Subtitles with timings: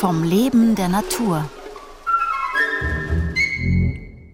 [0.00, 1.46] vom Leben der Natur.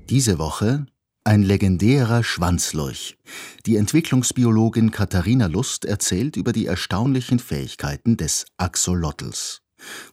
[0.08, 0.86] Diese Woche
[1.24, 3.18] ein legendärer Schwanzlurch.
[3.66, 9.62] Die Entwicklungsbiologin Katharina Lust erzählt über die erstaunlichen Fähigkeiten des Axolotls.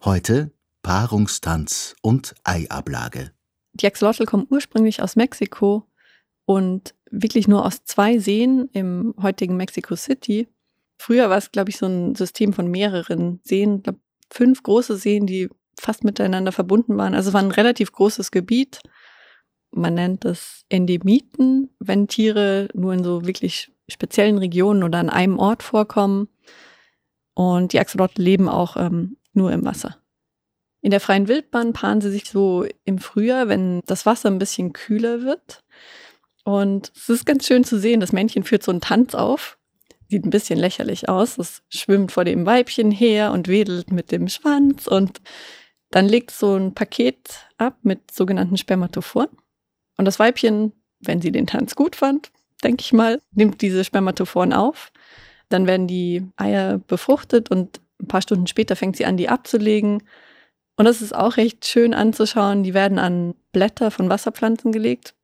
[0.04, 0.52] Heute
[0.82, 3.30] Paarungstanz und Eiablage.
[3.74, 5.86] Die Axolotl kommen ursprünglich aus Mexiko
[6.46, 10.48] und wirklich nur aus zwei Seen im heutigen Mexico City.
[10.98, 13.98] Früher war es, glaube ich, so ein System von mehreren Seen, glaub,
[14.34, 17.14] fünf große Seen, die fast miteinander verbunden waren.
[17.14, 18.82] Also es war ein relativ großes Gebiet.
[19.72, 25.40] Man nennt es Endemiten, wenn Tiere nur in so wirklich speziellen Regionen oder an einem
[25.40, 26.30] Ort vorkommen.
[27.34, 29.98] Und die Axolotl leben auch ähm, nur im Wasser.
[30.82, 34.74] In der freien Wildbahn paaren sie sich so im Frühjahr, wenn das Wasser ein bisschen
[34.74, 35.64] kühler wird.
[36.44, 39.58] Und es ist ganz schön zu sehen, das Männchen führt so einen Tanz auf.
[40.14, 41.40] Sieht ein bisschen lächerlich aus.
[41.40, 45.22] Es schwimmt vor dem Weibchen her und wedelt mit dem Schwanz und
[45.90, 49.30] dann legt so ein Paket ab mit sogenannten Spermatophoren.
[49.98, 52.30] Und das Weibchen, wenn sie den Tanz gut fand,
[52.64, 54.92] denke ich mal, nimmt diese Spermatophoren auf.
[55.50, 60.04] Dann werden die Eier befruchtet und ein paar Stunden später fängt sie an, die abzulegen.
[60.76, 62.62] Und das ist auch recht schön anzuschauen.
[62.62, 65.16] Die werden an Blätter von Wasserpflanzen gelegt.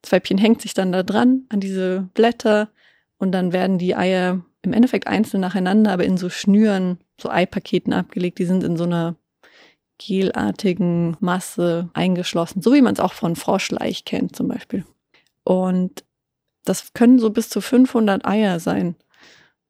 [0.00, 2.70] Das Weibchen hängt sich dann da dran, an diese Blätter.
[3.22, 7.92] Und dann werden die Eier im Endeffekt einzeln nacheinander, aber in so Schnüren, so Eipaketen
[7.92, 8.40] abgelegt.
[8.40, 9.14] Die sind in so einer
[10.04, 14.84] gelartigen Masse eingeschlossen, so wie man es auch von Froschleich kennt zum Beispiel.
[15.44, 16.02] Und
[16.64, 18.96] das können so bis zu 500 Eier sein.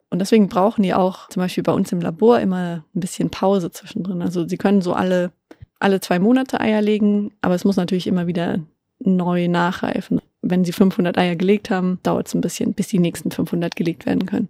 [0.09, 3.71] Und deswegen brauchen die auch zum Beispiel bei uns im Labor immer ein bisschen Pause
[3.71, 4.23] zwischendrin.
[4.23, 5.31] Also sie können so alle,
[5.79, 8.61] alle zwei Monate Eier legen, aber es muss natürlich immer wieder
[8.99, 10.23] neu nachreifen.
[10.43, 14.07] Wenn sie 500 Eier gelegt haben, dauert es ein bisschen, bis die nächsten 500 gelegt
[14.07, 14.49] werden können.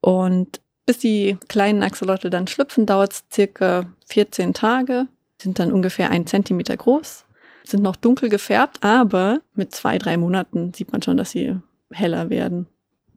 [0.00, 5.06] Und bis die kleinen Axolotl dann schlüpfen, dauert es circa 14 Tage,
[5.40, 7.24] sind dann ungefähr ein Zentimeter groß,
[7.64, 11.56] sind noch dunkel gefärbt, aber mit zwei, drei Monaten sieht man schon, dass sie
[11.92, 12.66] heller werden.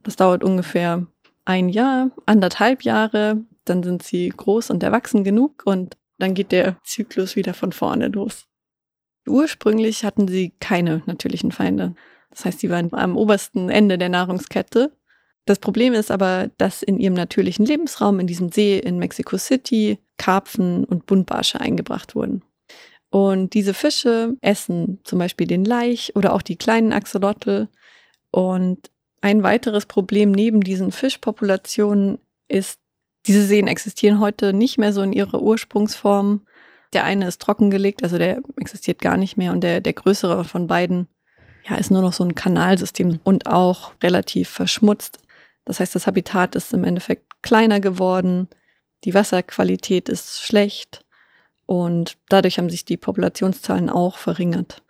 [0.02, 1.06] Das dauert ungefähr
[1.44, 6.76] ein Jahr, anderthalb Jahre, dann sind sie groß und erwachsen genug und dann geht der
[6.84, 8.46] Zyklus wieder von vorne los.
[9.26, 11.94] Ursprünglich hatten sie keine natürlichen Feinde.
[12.34, 14.92] Das heißt, sie waren am obersten Ende der Nahrungskette.
[15.46, 19.98] Das Problem ist aber, dass in ihrem natürlichen Lebensraum, in diesem See in Mexico City,
[20.16, 22.42] Karpfen und Buntbarsche eingebracht wurden.
[23.10, 27.68] Und diese Fische essen zum Beispiel den Laich oder auch die kleinen Axolotl.
[28.30, 28.90] Und
[29.20, 32.18] ein weiteres Problem neben diesen Fischpopulationen
[32.48, 32.80] ist,
[33.26, 36.42] diese Seen existieren heute nicht mehr so in ihrer Ursprungsform.
[36.92, 39.52] Der eine ist trockengelegt, also der existiert gar nicht mehr.
[39.52, 41.06] Und der, der größere von beiden
[41.68, 45.18] ja, ist nur noch so ein Kanalsystem und auch relativ verschmutzt.
[45.64, 48.48] Das heißt, das Habitat ist im Endeffekt kleiner geworden,
[49.04, 51.04] die Wasserqualität ist schlecht
[51.66, 54.82] und dadurch haben sich die Populationszahlen auch verringert.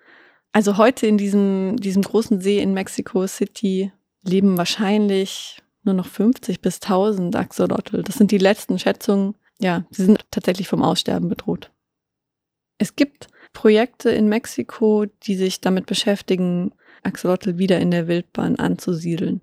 [0.52, 3.92] Also heute in diesem, diesem großen See in Mexico City
[4.22, 8.02] leben wahrscheinlich nur noch 50 bis 1000 Axolotl.
[8.02, 9.34] Das sind die letzten Schätzungen.
[9.60, 11.70] Ja, sie sind tatsächlich vom Aussterben bedroht.
[12.78, 16.72] Es gibt Projekte in Mexiko, die sich damit beschäftigen,
[17.02, 19.40] Axolotl wieder in der Wildbahn anzusiedeln.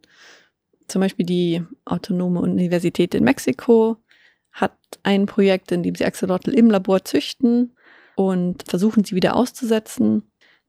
[0.88, 3.98] Zum Beispiel die Autonome Universität in Mexiko
[4.52, 7.76] hat ein Projekt, in dem sie Axolotl im Labor züchten
[8.16, 10.24] und versuchen sie wieder auszusetzen.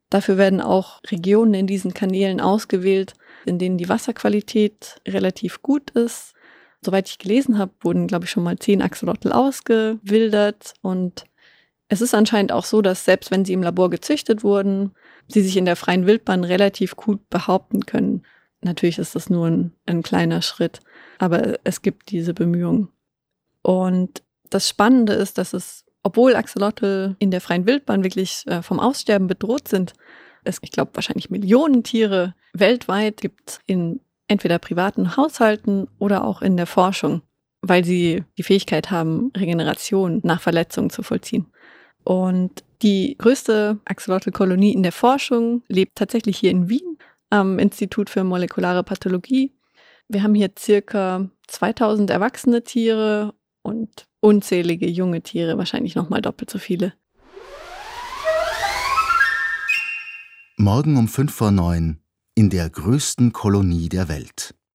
[0.09, 3.15] Dafür werden auch Regionen in diesen Kanälen ausgewählt,
[3.45, 6.35] in denen die Wasserqualität relativ gut ist.
[6.85, 10.75] Soweit ich gelesen habe, wurden, glaube ich, schon mal zehn Axolotl ausgewildert.
[10.83, 11.25] Und
[11.93, 14.93] es ist anscheinend auch so, dass selbst wenn sie im Labor gezüchtet wurden,
[15.29, 18.23] sie sich in der freien Wildbahn relativ gut behaupten können.
[18.63, 20.81] Natürlich ist das nur ein, ein kleiner Schritt,
[21.19, 22.89] aber es gibt diese Bemühungen.
[23.61, 28.81] Und das Spannende ist, dass es, obwohl Axolotl in der freien Wildbahn wirklich äh, vom
[28.81, 29.93] Aussterben bedroht sind,
[30.45, 36.57] es, ich glaube, wahrscheinlich Millionen Tiere weltweit gibt in entweder privaten Haushalten oder auch in
[36.57, 37.21] der Forschung,
[37.61, 41.53] weil sie die Fähigkeit haben, Regeneration nach Verletzungen zu vollziehen.
[42.05, 46.99] Und die größte Axolotl-Kolonie in der Forschung lebt tatsächlich hier in Wien
[47.31, 49.53] am Institut für molekulare Pathologie.
[50.09, 56.51] Wir haben hier circa 2000 erwachsene Tiere und unzählige junge Tiere, wahrscheinlich noch mal doppelt
[56.51, 56.93] so viele.
[60.57, 61.99] Morgen um fünf vor neun
[62.35, 64.55] in der größten Kolonie der Welt.